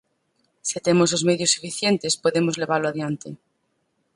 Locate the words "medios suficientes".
1.29-2.19